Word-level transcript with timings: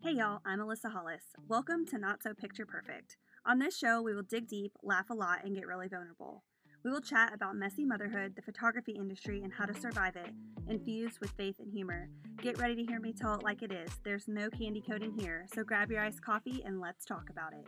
Hey 0.00 0.12
y'all, 0.12 0.40
I'm 0.46 0.60
Alyssa 0.60 0.92
Hollis. 0.92 1.24
Welcome 1.48 1.84
to 1.86 1.98
Not 1.98 2.22
So 2.22 2.32
Picture 2.32 2.64
Perfect. 2.64 3.16
On 3.44 3.58
this 3.58 3.76
show, 3.76 4.00
we 4.00 4.14
will 4.14 4.22
dig 4.22 4.46
deep, 4.46 4.70
laugh 4.84 5.10
a 5.10 5.14
lot, 5.14 5.40
and 5.44 5.56
get 5.56 5.66
really 5.66 5.88
vulnerable. 5.88 6.44
We 6.84 6.92
will 6.92 7.00
chat 7.00 7.34
about 7.34 7.56
messy 7.56 7.84
motherhood, 7.84 8.36
the 8.36 8.42
photography 8.42 8.92
industry, 8.92 9.42
and 9.42 9.52
how 9.52 9.64
to 9.64 9.74
survive 9.74 10.14
it, 10.14 10.32
infused 10.68 11.18
with 11.18 11.32
faith 11.32 11.56
and 11.58 11.72
humor. 11.72 12.08
Get 12.40 12.60
ready 12.60 12.76
to 12.76 12.84
hear 12.84 13.00
me 13.00 13.12
tell 13.12 13.34
it 13.34 13.42
like 13.42 13.62
it 13.62 13.72
is. 13.72 13.90
There's 14.04 14.28
no 14.28 14.48
candy 14.50 14.80
coating 14.80 15.18
here, 15.18 15.46
so 15.52 15.64
grab 15.64 15.90
your 15.90 16.00
iced 16.00 16.22
coffee 16.22 16.62
and 16.64 16.80
let's 16.80 17.04
talk 17.04 17.28
about 17.28 17.52
it. 17.52 17.66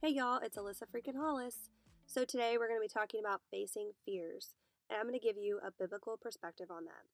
Hey 0.00 0.14
y'all, 0.14 0.40
it's 0.42 0.56
Alyssa 0.56 0.84
freaking 0.84 1.16
Hollis. 1.16 1.68
So 2.06 2.24
today 2.24 2.56
we're 2.58 2.68
going 2.68 2.80
to 2.80 2.88
be 2.88 2.88
talking 2.88 3.20
about 3.20 3.42
facing 3.50 3.90
fears, 4.06 4.54
and 4.88 4.98
I'm 4.98 5.06
going 5.06 5.20
to 5.20 5.24
give 5.24 5.36
you 5.36 5.60
a 5.62 5.70
biblical 5.70 6.16
perspective 6.16 6.68
on 6.70 6.86
that. 6.86 7.04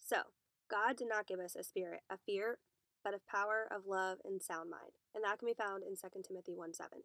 So, 0.00 0.22
God 0.70 0.96
did 0.96 1.08
not 1.10 1.26
give 1.26 1.38
us 1.38 1.54
a 1.54 1.62
spirit 1.62 2.00
of 2.10 2.18
fear, 2.24 2.58
but 3.04 3.14
of 3.14 3.26
power, 3.26 3.68
of 3.70 3.86
love, 3.86 4.18
and 4.24 4.42
sound 4.42 4.70
mind. 4.70 4.98
And 5.14 5.22
that 5.22 5.38
can 5.38 5.46
be 5.46 5.54
found 5.54 5.84
in 5.84 5.94
2 5.94 6.22
Timothy 6.26 6.54
1 6.54 6.72
7. 6.72 6.98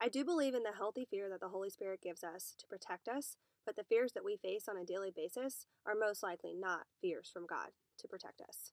I 0.00 0.08
do 0.08 0.24
believe 0.24 0.54
in 0.54 0.64
the 0.64 0.76
healthy 0.76 1.06
fear 1.08 1.28
that 1.28 1.40
the 1.40 1.50
Holy 1.50 1.70
Spirit 1.70 2.00
gives 2.02 2.24
us 2.24 2.54
to 2.58 2.66
protect 2.66 3.06
us, 3.06 3.36
but 3.64 3.76
the 3.76 3.84
fears 3.84 4.12
that 4.14 4.24
we 4.24 4.36
face 4.36 4.64
on 4.68 4.76
a 4.76 4.84
daily 4.84 5.12
basis 5.14 5.66
are 5.86 5.94
most 5.94 6.22
likely 6.22 6.54
not 6.54 6.86
fears 7.00 7.30
from 7.32 7.46
God 7.46 7.68
to 7.98 8.08
protect 8.08 8.40
us. 8.40 8.72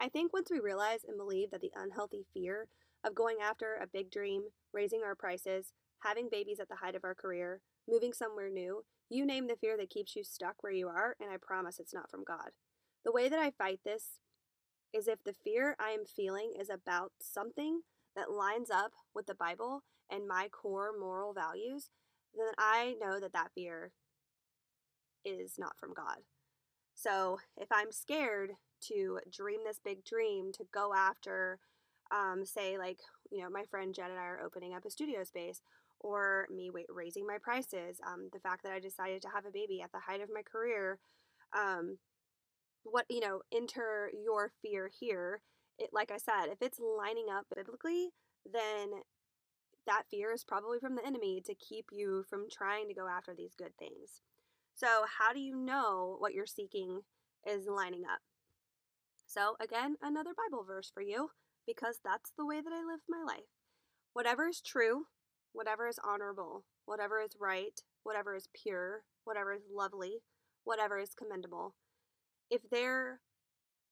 I 0.00 0.08
think 0.08 0.32
once 0.32 0.50
we 0.50 0.58
realize 0.58 1.04
and 1.06 1.16
believe 1.16 1.50
that 1.50 1.60
the 1.60 1.72
unhealthy 1.76 2.26
fear 2.32 2.68
of 3.04 3.14
going 3.14 3.36
after 3.42 3.74
a 3.74 3.86
big 3.86 4.10
dream, 4.10 4.44
raising 4.72 5.02
our 5.04 5.14
prices, 5.14 5.72
having 6.02 6.28
babies 6.30 6.58
at 6.58 6.68
the 6.68 6.76
height 6.76 6.94
of 6.94 7.04
our 7.04 7.14
career, 7.14 7.60
moving 7.88 8.12
somewhere 8.12 8.50
new, 8.50 8.84
you 9.08 9.26
name 9.26 9.46
the 9.46 9.56
fear 9.56 9.76
that 9.76 9.90
keeps 9.90 10.16
you 10.16 10.24
stuck 10.24 10.62
where 10.62 10.72
you 10.72 10.88
are, 10.88 11.16
and 11.20 11.30
I 11.30 11.36
promise 11.40 11.78
it's 11.78 11.94
not 11.94 12.10
from 12.10 12.24
God. 12.24 12.50
The 13.04 13.12
way 13.12 13.28
that 13.28 13.38
I 13.38 13.50
fight 13.50 13.80
this 13.84 14.20
is 14.92 15.08
if 15.08 15.22
the 15.24 15.32
fear 15.32 15.76
I 15.78 15.90
am 15.90 16.04
feeling 16.04 16.52
is 16.58 16.70
about 16.70 17.12
something 17.20 17.80
that 18.16 18.30
lines 18.30 18.70
up 18.70 18.92
with 19.14 19.26
the 19.26 19.34
Bible 19.34 19.82
and 20.10 20.26
my 20.26 20.48
core 20.48 20.92
moral 20.98 21.32
values, 21.32 21.90
then 22.36 22.52
I 22.58 22.94
know 23.00 23.20
that 23.20 23.32
that 23.32 23.52
fear 23.54 23.92
is 25.24 25.54
not 25.58 25.76
from 25.78 25.94
God. 25.94 26.18
So 26.94 27.38
if 27.56 27.68
I'm 27.72 27.92
scared 27.92 28.52
to 28.88 29.18
dream 29.30 29.60
this 29.64 29.80
big 29.82 30.04
dream, 30.04 30.52
to 30.52 30.64
go 30.72 30.92
after, 30.94 31.58
um, 32.10 32.44
say, 32.44 32.78
like, 32.78 32.98
you 33.30 33.42
know, 33.42 33.50
my 33.50 33.64
friend 33.70 33.94
Jen 33.94 34.10
and 34.10 34.18
I 34.18 34.24
are 34.24 34.42
opening 34.44 34.74
up 34.74 34.84
a 34.84 34.90
studio 34.90 35.22
space, 35.24 35.60
or 36.00 36.46
me 36.50 36.70
wait, 36.70 36.86
raising 36.88 37.26
my 37.26 37.36
prices, 37.40 38.00
um, 38.06 38.28
the 38.32 38.40
fact 38.40 38.62
that 38.64 38.72
I 38.72 38.80
decided 38.80 39.22
to 39.22 39.28
have 39.28 39.44
a 39.44 39.50
baby 39.50 39.82
at 39.82 39.92
the 39.92 40.00
height 40.00 40.20
of 40.20 40.30
my 40.32 40.42
career, 40.42 40.98
um, 41.56 41.98
what 42.84 43.04
you 43.08 43.20
know 43.20 43.40
enter 43.54 44.10
your 44.24 44.52
fear 44.62 44.90
here 44.98 45.42
it 45.78 45.90
like 45.92 46.10
i 46.10 46.16
said 46.16 46.46
if 46.50 46.58
it's 46.60 46.78
lining 46.80 47.26
up 47.30 47.46
biblically 47.54 48.10
then 48.50 48.90
that 49.86 50.04
fear 50.10 50.32
is 50.32 50.44
probably 50.44 50.78
from 50.78 50.94
the 50.94 51.04
enemy 51.04 51.42
to 51.44 51.54
keep 51.54 51.86
you 51.90 52.24
from 52.28 52.46
trying 52.50 52.88
to 52.88 52.94
go 52.94 53.08
after 53.08 53.34
these 53.34 53.54
good 53.56 53.76
things. 53.78 54.22
So 54.74 54.86
how 55.18 55.32
do 55.32 55.40
you 55.40 55.56
know 55.56 56.16
what 56.18 56.34
you're 56.34 56.46
seeking 56.46 57.00
is 57.46 57.66
lining 57.66 58.02
up? 58.04 58.20
So 59.26 59.56
again 59.60 59.96
another 60.02 60.30
bible 60.36 60.64
verse 60.64 60.90
for 60.92 61.02
you 61.02 61.30
because 61.66 61.98
that's 62.04 62.32
the 62.36 62.46
way 62.46 62.60
that 62.60 62.72
i 62.72 62.84
live 62.84 63.00
my 63.08 63.22
life. 63.26 63.50
Whatever 64.12 64.48
is 64.48 64.60
true 64.60 65.06
whatever 65.52 65.88
is 65.88 65.98
honorable 66.04 66.64
whatever 66.84 67.20
is 67.20 67.32
right 67.40 67.80
whatever 68.04 68.36
is 68.36 68.48
pure 68.54 69.02
whatever 69.24 69.52
is 69.52 69.62
lovely 69.72 70.22
whatever 70.62 70.98
is 70.98 71.10
commendable 71.12 71.74
if 72.50 72.62
there 72.70 73.20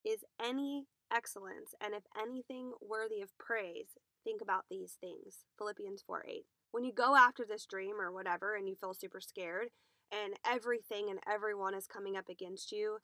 is 0.05 0.25
any 0.43 0.87
excellence 1.13 1.75
and 1.81 1.95
if 1.95 2.03
anything 2.21 2.73
worthy 2.81 3.21
of 3.21 3.37
praise, 3.39 3.97
think 4.25 4.41
about 4.43 4.65
these 4.71 4.97
things. 5.01 5.45
Philippians 5.57 6.03
4 6.07 6.25
8. 6.29 6.45
When 6.71 6.85
you 6.85 6.93
go 6.93 7.17
after 7.17 7.45
this 7.49 7.67
dream 7.67 8.01
or 8.01 8.13
whatever 8.13 8.55
and 8.55 8.69
you 8.69 8.75
feel 8.75 8.95
super 8.95 9.21
scared 9.21 9.69
and 10.13 10.35
everything 10.47 11.09
and 11.09 11.19
everyone 11.31 11.75
is 11.75 11.87
coming 11.87 12.17
up 12.17 12.29
against 12.29 12.73
you, 12.73 12.99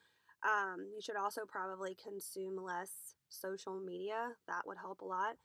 um, 0.45 0.87
you 0.95 1.01
should 1.01 1.17
also 1.17 1.43
probably 1.49 1.97
consume 1.97 2.63
less 2.63 3.15
social 3.31 3.81
media. 3.81 4.33
That 4.47 4.67
would 4.67 4.79
help 4.79 5.01
a 5.01 5.07
lot. 5.07 5.37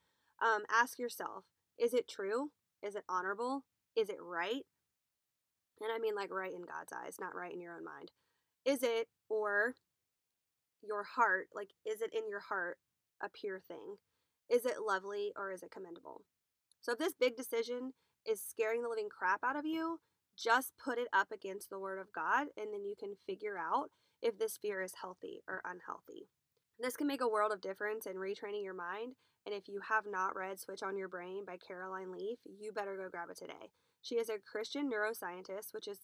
Um, 0.41 0.63
ask 0.69 0.99
yourself 0.99 1.45
is 1.77 1.93
it 1.93 2.07
true? 2.07 2.51
Is 2.83 2.95
it 2.95 3.03
honorable? 3.07 3.63
Is 3.95 4.09
it 4.09 4.17
right? 4.21 4.63
And 5.81 5.91
I 5.93 5.99
mean, 5.99 6.15
like, 6.15 6.31
right 6.31 6.53
in 6.53 6.61
God's 6.61 6.91
eyes, 6.93 7.15
not 7.19 7.35
right 7.35 7.53
in 7.53 7.61
your 7.61 7.73
own 7.73 7.85
mind. 7.85 8.11
Is 8.65 8.83
it, 8.83 9.07
or 9.29 9.75
your 10.81 11.03
heart, 11.03 11.47
like, 11.53 11.69
is 11.85 12.01
it 12.01 12.13
in 12.13 12.27
your 12.29 12.39
heart 12.39 12.77
a 13.21 13.29
pure 13.29 13.59
thing? 13.59 13.97
Is 14.49 14.65
it 14.65 14.81
lovely 14.85 15.33
or 15.35 15.51
is 15.51 15.63
it 15.63 15.71
commendable? 15.71 16.21
So 16.81 16.93
if 16.93 16.99
this 16.99 17.13
big 17.19 17.35
decision 17.35 17.93
is 18.25 18.41
scaring 18.41 18.81
the 18.81 18.89
living 18.89 19.09
crap 19.09 19.43
out 19.43 19.55
of 19.55 19.65
you, 19.65 19.99
just 20.37 20.73
put 20.83 20.97
it 20.97 21.09
up 21.11 21.31
against 21.31 21.69
the 21.69 21.79
Word 21.79 21.99
of 21.99 22.13
God 22.13 22.47
and 22.57 22.73
then 22.73 22.85
you 22.85 22.95
can 22.97 23.15
figure 23.27 23.57
out 23.57 23.91
if 24.21 24.37
this 24.37 24.57
fear 24.57 24.81
is 24.81 24.93
healthy 25.01 25.41
or 25.47 25.61
unhealthy. 25.65 26.29
This 26.79 26.95
can 26.95 27.07
make 27.07 27.21
a 27.21 27.27
world 27.27 27.51
of 27.51 27.61
difference 27.61 28.05
in 28.05 28.15
retraining 28.15 28.63
your 28.63 28.73
mind. 28.73 29.15
And 29.45 29.53
if 29.53 29.67
you 29.67 29.81
have 29.89 30.05
not 30.09 30.35
read 30.35 30.59
Switch 30.59 30.83
on 30.83 30.97
Your 30.97 31.07
Brain 31.07 31.43
by 31.45 31.57
Caroline 31.57 32.11
Leaf, 32.11 32.39
you 32.45 32.71
better 32.71 32.95
go 32.95 33.09
grab 33.09 33.29
it 33.29 33.37
today. 33.37 33.71
She 34.01 34.15
is 34.15 34.29
a 34.29 34.37
Christian 34.39 34.89
neuroscientist, 34.89 35.73
which 35.73 35.87
is 35.87 35.99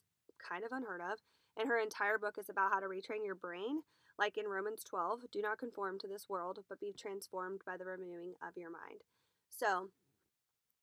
kind 0.50 0.64
of 0.64 0.72
unheard 0.72 1.02
of, 1.02 1.20
and 1.58 1.68
her 1.68 1.80
entire 1.80 2.18
book 2.18 2.38
is 2.40 2.50
about 2.50 2.72
how 2.72 2.80
to 2.80 2.88
retrain 2.88 3.26
your 3.26 3.36
brain 3.36 3.82
like 4.18 4.38
in 4.38 4.48
Romans 4.48 4.84
12, 4.84 5.26
do 5.32 5.42
not 5.42 5.58
conform 5.58 6.00
to 6.00 6.08
this 6.08 6.30
world, 6.30 6.60
but 6.70 6.80
be 6.80 6.94
transformed 6.98 7.62
by 7.66 7.76
the 7.76 7.86
renewing 7.86 8.34
of 8.42 8.56
your 8.56 8.72
mind. 8.72 9.02
So, 9.50 9.90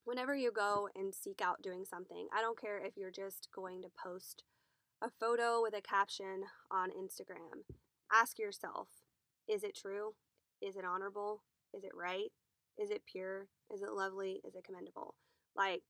whenever 0.04 0.34
you 0.34 0.52
go 0.52 0.88
and 0.94 1.14
seek 1.14 1.40
out 1.40 1.62
doing 1.62 1.84
something, 1.84 2.28
I 2.34 2.42
don't 2.42 2.60
care 2.60 2.78
if 2.78 2.96
you're 2.96 3.10
just 3.10 3.48
going 3.54 3.80
to 3.82 3.88
post 4.02 4.44
a 5.00 5.08
photo 5.08 5.62
with 5.62 5.74
a 5.74 5.80
caption 5.80 6.44
on 6.70 6.90
Instagram. 6.90 7.64
Ask 8.12 8.38
yourself 8.38 8.88
is 9.48 9.64
it 9.64 9.76
true? 9.76 10.14
Is 10.60 10.76
it 10.76 10.84
honorable? 10.84 11.42
Is 11.74 11.84
it 11.84 11.90
right? 11.94 12.30
Is 12.78 12.90
it 12.90 13.02
pure? 13.10 13.48
Is 13.74 13.82
it 13.82 13.92
lovely? 13.92 14.40
Is 14.46 14.54
it 14.54 14.64
commendable? 14.64 15.16
Like, 15.56 15.82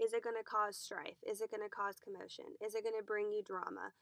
is 0.00 0.12
it 0.12 0.22
going 0.22 0.36
to 0.36 0.44
cause 0.44 0.76
strife? 0.76 1.16
Is 1.28 1.40
it 1.40 1.50
going 1.50 1.62
to 1.62 1.68
cause 1.68 1.96
commotion? 2.02 2.44
Is 2.64 2.74
it 2.74 2.84
going 2.84 2.94
to 2.96 3.04
bring 3.04 3.32
you 3.32 3.42
drama? 3.42 3.92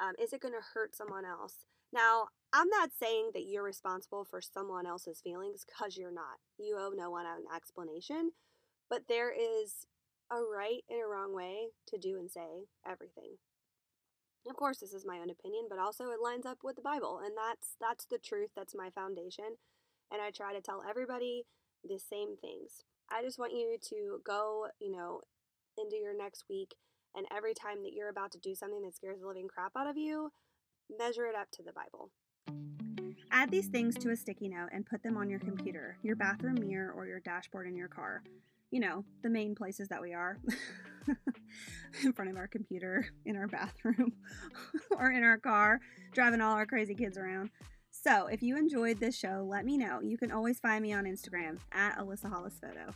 Um, 0.00 0.12
is 0.22 0.32
it 0.32 0.40
going 0.40 0.54
to 0.54 0.60
hurt 0.74 0.94
someone 0.94 1.24
else? 1.24 1.66
Now, 1.92 2.28
I'm 2.52 2.68
not 2.68 2.90
saying 2.98 3.30
that 3.34 3.46
you're 3.46 3.64
responsible 3.64 4.24
for 4.24 4.40
someone 4.40 4.86
else's 4.86 5.20
feelings 5.20 5.64
because 5.66 5.96
you're 5.96 6.12
not. 6.12 6.38
You 6.58 6.76
owe 6.78 6.92
no 6.94 7.10
one 7.10 7.26
an 7.26 7.44
explanation, 7.54 8.32
but 8.88 9.02
there 9.08 9.32
is 9.32 9.86
a 10.30 10.36
right 10.36 10.82
and 10.88 11.00
a 11.02 11.06
wrong 11.06 11.34
way 11.34 11.68
to 11.88 11.98
do 11.98 12.18
and 12.18 12.30
say 12.30 12.66
everything. 12.86 13.36
Of 14.48 14.56
course, 14.56 14.78
this 14.78 14.94
is 14.94 15.04
my 15.04 15.18
own 15.18 15.30
opinion, 15.30 15.66
but 15.68 15.78
also 15.78 16.04
it 16.04 16.22
lines 16.22 16.46
up 16.46 16.58
with 16.62 16.76
the 16.76 16.82
Bible, 16.82 17.20
and 17.22 17.34
that's 17.36 17.76
that's 17.80 18.06
the 18.06 18.18
truth. 18.18 18.50
That's 18.56 18.74
my 18.74 18.88
foundation, 18.90 19.56
and 20.10 20.22
I 20.22 20.30
try 20.30 20.54
to 20.54 20.60
tell 20.60 20.82
everybody 20.88 21.44
the 21.84 21.98
same 21.98 22.36
things. 22.36 22.84
I 23.10 23.22
just 23.22 23.38
want 23.38 23.52
you 23.52 23.76
to 23.90 24.20
go, 24.24 24.68
you 24.80 24.92
know, 24.92 25.20
into 25.76 25.96
your 25.96 26.16
next 26.16 26.44
week, 26.48 26.74
and 27.14 27.26
every 27.34 27.54
time 27.54 27.82
that 27.82 27.92
you're 27.92 28.08
about 28.08 28.32
to 28.32 28.38
do 28.38 28.54
something 28.54 28.82
that 28.82 28.94
scares 28.94 29.20
the 29.20 29.26
living 29.26 29.48
crap 29.48 29.72
out 29.76 29.88
of 29.88 29.96
you, 29.96 30.30
measure 30.98 31.26
it 31.26 31.34
up 31.34 31.50
to 31.52 31.62
the 31.62 31.72
Bible. 31.72 32.10
Add 33.30 33.50
these 33.50 33.66
things 33.66 33.94
to 33.96 34.10
a 34.10 34.16
sticky 34.16 34.48
note 34.48 34.70
and 34.72 34.86
put 34.86 35.02
them 35.02 35.16
on 35.16 35.28
your 35.28 35.38
computer, 35.40 35.96
your 36.02 36.16
bathroom 36.16 36.58
mirror, 36.60 36.92
or 36.92 37.06
your 37.06 37.20
dashboard 37.20 37.66
in 37.66 37.76
your 37.76 37.88
car. 37.88 38.22
You 38.70 38.80
know, 38.80 39.04
the 39.22 39.30
main 39.30 39.54
places 39.54 39.88
that 39.88 40.02
we 40.02 40.12
are 40.12 40.38
in 42.04 42.12
front 42.12 42.30
of 42.30 42.36
our 42.36 42.48
computer, 42.48 43.06
in 43.24 43.36
our 43.36 43.46
bathroom, 43.46 44.12
or 44.98 45.10
in 45.10 45.22
our 45.22 45.38
car, 45.38 45.80
driving 46.12 46.40
all 46.40 46.54
our 46.54 46.66
crazy 46.66 46.94
kids 46.94 47.16
around. 47.16 47.50
So, 47.90 48.26
if 48.26 48.42
you 48.42 48.56
enjoyed 48.56 49.00
this 49.00 49.18
show, 49.18 49.44
let 49.48 49.64
me 49.64 49.76
know. 49.76 50.00
You 50.00 50.18
can 50.18 50.30
always 50.30 50.60
find 50.60 50.82
me 50.82 50.92
on 50.92 51.04
Instagram 51.04 51.58
at 51.72 51.98
Alyssa 51.98 52.30
Hollis 52.30 52.58
Photo. 52.60 52.94